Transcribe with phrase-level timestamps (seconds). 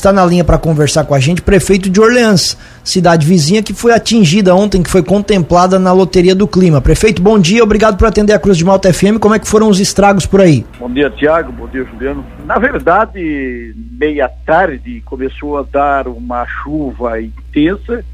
[0.00, 3.92] está na linha para conversar com a gente, prefeito de Orleans, cidade vizinha que foi
[3.92, 6.80] atingida ontem, que foi contemplada na loteria do clima.
[6.80, 9.18] Prefeito, bom dia, obrigado por atender a Cruz de Malta FM.
[9.20, 10.64] Como é que foram os estragos por aí?
[10.78, 11.52] Bom dia, Tiago.
[11.52, 12.24] Bom dia, Juliano.
[12.46, 18.04] Na verdade, meia tarde começou a dar uma chuva intensa,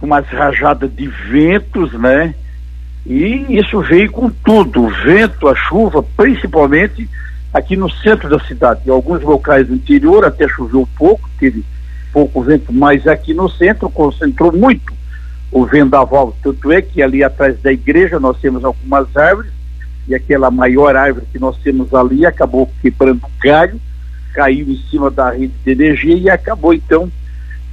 [0.00, 2.34] umas rajadas de ventos, né?
[3.06, 7.08] E isso veio com tudo, o vento, a chuva, principalmente
[7.52, 8.82] aqui no centro da cidade.
[8.86, 11.64] Em alguns locais do interior até choveu pouco, teve
[12.12, 14.92] pouco vento, mas aqui no centro concentrou muito
[15.50, 16.36] o vendaval.
[16.42, 19.52] Tanto é que ali atrás da igreja nós temos algumas árvores,
[20.06, 23.78] e aquela maior árvore que nós temos ali acabou quebrando um galho,
[24.32, 27.10] caiu em cima da rede de energia e acabou então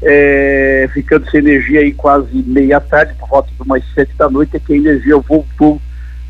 [0.01, 4.57] é, ficando sem energia aí quase meia tarde, por volta de umas sete da noite,
[4.57, 5.81] é que a energia voltou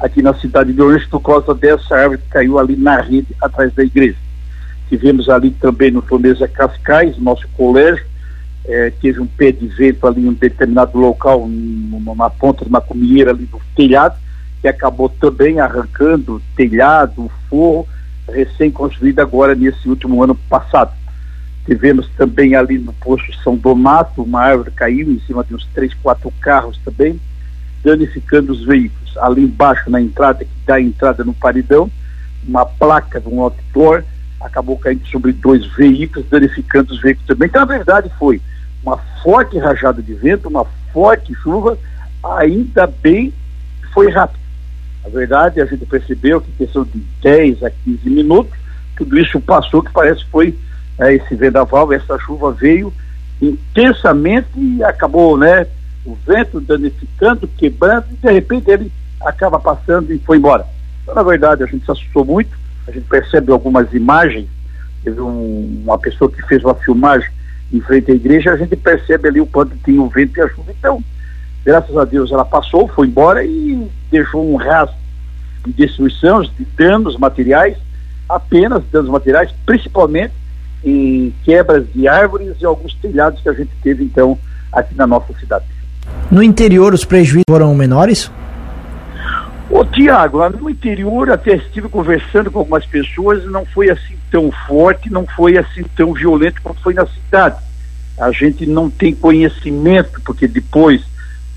[0.05, 3.73] aqui na cidade de Orange por causa dessa árvore que caiu ali na rede atrás
[3.73, 4.17] da igreja.
[4.89, 8.05] Tivemos ali também no Tonesa Cascais, nosso colégio,
[8.67, 11.47] é, teve um pé de vento ali em um determinado local,
[12.15, 14.15] na ponta de uma comieira ali do telhado,
[14.61, 17.87] que acabou também arrancando o telhado, o forro,
[18.27, 20.91] recém-construído agora nesse último ano passado.
[21.65, 25.93] Tivemos também ali no posto São Donato, uma árvore caiu em cima de uns três,
[25.95, 27.19] quatro carros também,
[27.83, 29.04] danificando os veículos.
[29.17, 31.89] Ali embaixo, na entrada, que dá a entrada no paredão,
[32.47, 34.03] uma placa de um outdoor
[34.45, 37.47] acabou caindo sobre dois veículos, danificando os veículos também.
[37.47, 38.41] Então, na verdade, foi
[38.83, 41.77] uma forte rajada de vento, uma forte chuva,
[42.23, 43.33] ainda bem
[43.81, 44.39] que foi rápido.
[45.03, 48.53] Na verdade, a gente percebeu que questão de 10 a 15 minutos,
[48.95, 50.57] tudo isso passou, que parece que foi
[50.99, 52.93] é, esse vendaval, essa chuva veio
[53.41, 55.67] intensamente e acabou, né?
[56.05, 58.91] O vento danificando, quebrando, e de repente ele
[59.25, 60.65] acaba passando e foi embora.
[61.03, 64.47] Então, na verdade, a gente se assustou muito, a gente percebe algumas imagens,
[65.03, 67.29] teve um, uma pessoa que fez uma filmagem
[67.73, 70.49] em frente à igreja, a gente percebe ali o quanto tinha o vento e a
[70.49, 70.71] chuva.
[70.77, 71.03] Então,
[71.63, 74.95] graças a Deus ela passou, foi embora e deixou um rastro
[75.65, 77.77] de destruição, de danos materiais,
[78.29, 80.33] apenas danos materiais, principalmente
[80.83, 84.37] em quebras de árvores e alguns telhados que a gente teve então
[84.71, 85.65] aqui na nossa cidade.
[86.29, 88.31] No interior os prejuízos foram menores?
[89.75, 95.11] Ô Tiago, no interior até estive conversando com algumas pessoas não foi assim tão forte,
[95.11, 97.57] não foi assim tão violento como foi na cidade.
[98.17, 101.01] A gente não tem conhecimento, porque depois,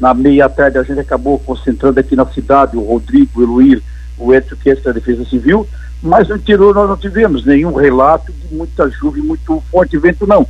[0.01, 3.81] na meia tarde, a gente acabou concentrando aqui na cidade, o Rodrigo, o Eloir,
[4.19, 5.65] o Edson, que é da Defesa Civil,
[6.03, 10.27] mas no interior nós não tivemos nenhum relato de muita chuva e muito forte vento,
[10.27, 10.45] não.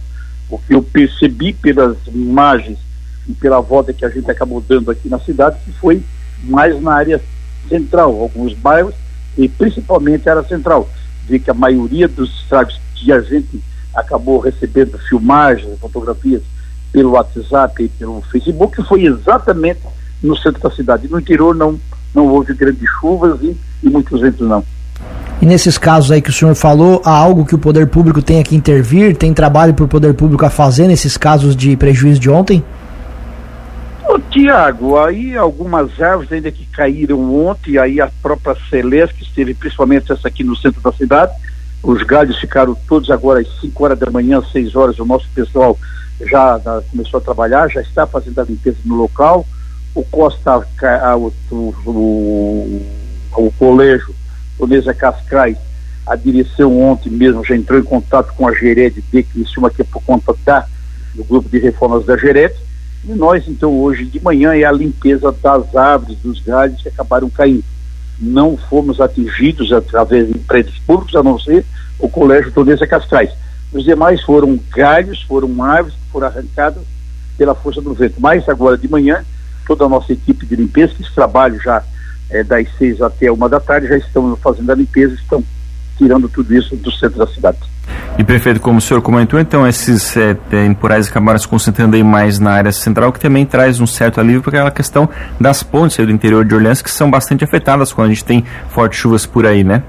[0.49, 2.79] O que eu percebi pelas imagens
[3.29, 6.03] e pela volta que a gente acabou dando aqui na cidade, que foi
[6.45, 7.21] mais na área
[7.69, 8.95] central, alguns bairros,
[9.37, 10.89] e principalmente a área central.
[11.27, 13.63] Vi que a maioria dos estragos que a gente
[13.95, 16.43] acabou recebendo filmagens, fotografias
[16.93, 19.81] pelo WhatsApp e pelo Facebook, foi exatamente
[20.23, 21.09] no centro da cidade.
[21.09, 21.79] No interior não,
[22.15, 24.65] não houve grandes chuvas e, e muitos ventos não.
[25.41, 28.43] E nesses casos aí que o senhor falou, há algo que o poder público tem
[28.43, 29.17] que intervir?
[29.17, 32.65] Tem trabalho para o poder público a fazer nesses casos de prejuízo de ontem?
[34.21, 40.13] Tiago, aí algumas árvores ainda que caíram ontem, aí a própria Celeste, que esteve principalmente
[40.13, 41.33] essa aqui no centro da cidade,
[41.83, 45.79] os galhos ficaram todos agora às 5 horas da manhã, 6 horas, o nosso pessoal
[46.21, 49.47] já, já começou a trabalhar, já está fazendo a limpeza no local,
[49.95, 52.87] o Costa, o, o, o,
[53.37, 54.15] o colégio
[54.59, 55.57] Onesa Cascais,
[56.07, 59.85] a direção ontem mesmo já entrou em contato com a Gered de Criciúma, que é
[59.85, 60.67] por conta da,
[61.15, 62.55] do grupo de reformas da Gered,
[63.05, 67.31] e nós então hoje de manhã é a limpeza das árvores, dos galhos que acabaram
[67.31, 67.65] caindo.
[68.19, 71.65] Não fomos atingidos através de prédios públicos, a não ser
[71.99, 73.31] o Colégio Tonesa Cascais.
[73.73, 76.83] Os demais foram galhos, foram árvores que foram arrancadas
[77.37, 78.21] pela força do vento.
[78.21, 79.25] Mas agora de manhã,
[79.67, 81.83] toda a nossa equipe de limpeza, que trabalho já
[82.31, 85.45] é, das seis até uma da tarde, já estão fazendo a limpeza, estão
[85.97, 87.59] tirando tudo isso do centro da cidade.
[88.19, 92.41] E prefeito, como o senhor comentou, então esses é, temporais acabaram se concentrando aí mais
[92.41, 95.09] na área central, que também traz um certo alívio para aquela questão
[95.41, 98.99] das pontes do interior de Orleans, que são bastante afetadas quando a gente tem fortes
[98.99, 99.85] chuvas por aí, né?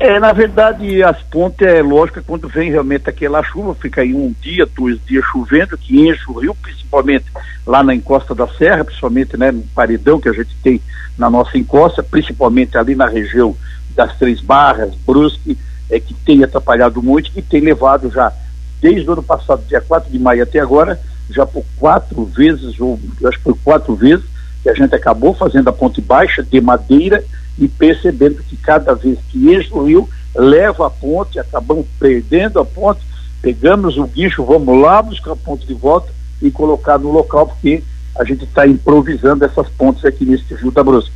[0.00, 4.34] É, na verdade, as pontes é lógico quando vem realmente aquela chuva, fica aí um
[4.40, 7.26] dia, dois dias chovendo, que enche o rio, principalmente
[7.66, 10.80] lá na encosta da serra, principalmente né, no paredão que a gente tem
[11.18, 13.54] na nossa encosta, principalmente ali na região
[13.94, 15.58] das Três Barras, Brusque,
[15.90, 18.32] é, que tem atrapalhado muito, que tem levado já,
[18.80, 21.00] desde o ano passado, dia 4 de maio até agora,
[21.30, 24.24] já por quatro vezes, ou acho que foi quatro vezes,
[24.62, 27.24] que a gente acabou fazendo a ponte baixa de madeira
[27.58, 32.64] e percebendo que cada vez que enche o rio, leva a ponte, acabamos perdendo a
[32.64, 33.00] ponte,
[33.44, 36.10] Pegamos o guincho, vamos lá buscar a ponte de volta
[36.40, 37.84] e colocar no local, porque
[38.18, 41.12] a gente está improvisando essas pontes aqui nesse Rio da Brusca.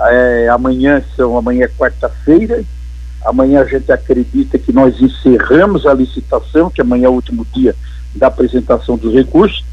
[0.00, 2.64] É, amanhã são amanhã é quarta-feira.
[3.26, 7.74] Amanhã a gente acredita que nós encerramos a licitação, que amanhã é o último dia
[8.14, 9.64] da apresentação dos recursos,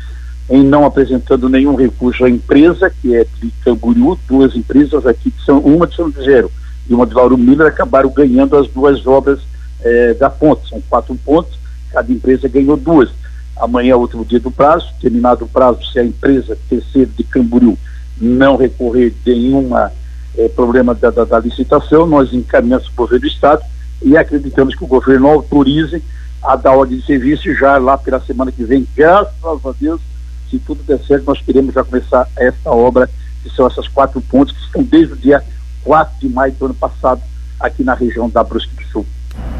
[0.50, 5.46] em não apresentando nenhum recurso à empresa, que é de Camboriú, duas empresas aqui que
[5.46, 6.44] são uma de São José
[6.90, 9.40] e uma de Lauro Miller acabaram ganhando as duas obras
[9.84, 10.68] eh, da ponte.
[10.68, 11.58] São quatro pontos,
[11.92, 13.12] cada empresa ganhou duas.
[13.56, 17.24] Amanhã é o último dia do prazo, terminado o prazo, se a empresa terceira de
[17.24, 17.78] Camboriú
[18.20, 19.92] não recorrer de nenhuma
[20.38, 23.62] é, problema da, da, da, licitação, nós encaminhamos para o governo do Estado
[24.02, 26.02] e acreditamos que o governo autorize
[26.44, 30.02] a dar ordem de serviço já lá pela semana que vem, graças a Deus,
[30.50, 33.10] se tudo der certo, nós queremos já começar esta obra,
[33.42, 35.44] que são essas quatro pontes que estão desde o dia
[35.84, 37.22] 4 de maio do ano passado,
[37.60, 39.06] aqui na região da Brusque do Sul.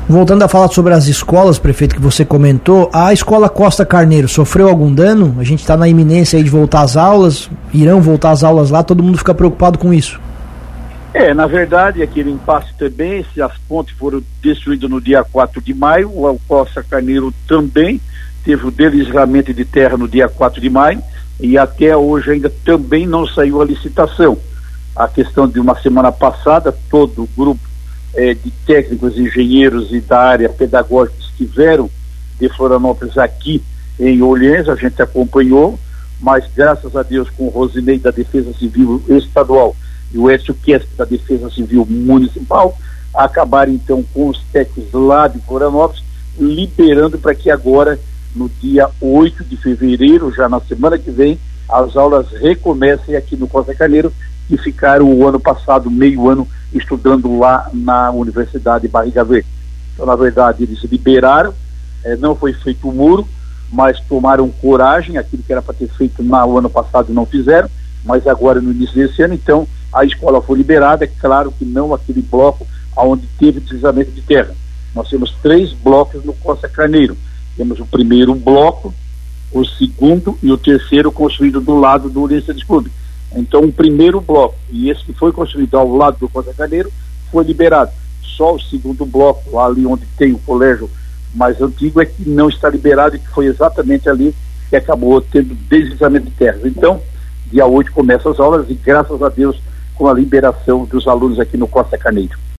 [0.08, 4.68] Voltando a falar sobre as escolas, prefeito, que você comentou, a escola Costa Carneiro sofreu
[4.68, 5.38] algum dano?
[5.40, 9.02] A gente está na iminência de voltar às aulas, irão voltar às aulas lá, todo
[9.02, 10.20] mundo fica preocupado com isso.
[11.14, 15.72] É, na verdade, aquele impasse também, se as pontes foram destruídas no dia 4 de
[15.72, 18.02] maio, o Costa Carneiro também
[18.44, 21.02] teve o deslizamento de terra no dia 4 de maio
[21.40, 24.38] e até hoje ainda também não saiu a licitação.
[24.96, 27.62] A questão de uma semana passada, todo o grupo
[28.16, 31.90] eh, de técnicos, engenheiros e da área pedagógica estiveram
[32.40, 33.62] de Florianópolis aqui
[34.00, 35.80] em Olhães, a gente acompanhou,
[36.20, 39.76] mas graças a Deus com o Rosinei da Defesa Civil Estadual
[40.14, 42.78] e o Écio Kest da Defesa Civil Municipal
[43.14, 46.04] acabaram então com os técnicos lá de Florianópolis
[46.40, 48.00] liberando para que agora,
[48.36, 51.40] no dia 8 de fevereiro, já na semana que vem,
[51.70, 54.12] as aulas recomecem aqui no Costa Carneiro,
[54.48, 59.48] que ficaram o ano passado, meio ano, estudando lá na Universidade Barriga Verde.
[59.94, 61.54] Então, na verdade, eles liberaram,
[62.04, 63.28] eh, não foi feito o muro,
[63.72, 67.70] mas tomaram coragem, aquilo que era para ter feito no ano passado não fizeram,
[68.04, 71.94] mas agora no início desse ano, então a escola foi liberada, é claro que não
[71.94, 72.66] aquele bloco
[72.98, 74.56] onde teve deslizamento de terra.
[74.94, 77.18] Nós temos três blocos no Costa Carneiro.
[77.56, 78.94] Temos o primeiro bloco,
[79.52, 82.92] o segundo e o terceiro construído do lado do Ulisses Clube.
[83.36, 86.92] Então, o primeiro bloco, e esse que foi construído ao lado do Costa Carneiro,
[87.32, 87.92] foi liberado.
[88.22, 90.90] Só o segundo bloco, ali onde tem o colégio
[91.34, 94.36] mais antigo, é que não está liberado e que foi exatamente ali
[94.70, 96.66] que acabou tendo deslizamento de terras.
[96.66, 97.02] Então,
[97.52, 99.60] dia 8 começa as aulas e graças a Deus
[99.96, 102.38] com a liberação dos alunos aqui no Costa Carneiro.